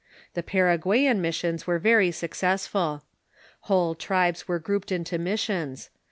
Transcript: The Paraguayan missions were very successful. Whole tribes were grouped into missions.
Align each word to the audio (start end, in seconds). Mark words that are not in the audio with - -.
The 0.33 0.41
Paraguayan 0.41 1.21
missions 1.21 1.67
were 1.67 1.77
very 1.77 2.09
successful. 2.09 3.03
Whole 3.69 3.93
tribes 3.93 4.47
were 4.47 4.57
grouped 4.57 4.91
into 4.91 5.19
missions. 5.19 5.91